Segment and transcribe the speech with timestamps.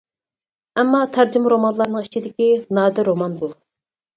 [0.79, 3.53] ئەمما تەرجىمە رومانلارنىڭ ئىچىدىكى نادىر رومان بۇ.